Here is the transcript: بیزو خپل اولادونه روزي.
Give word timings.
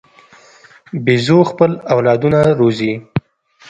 بیزو 1.03 1.39
خپل 1.51 1.71
اولادونه 1.93 2.39
روزي. 2.59 2.93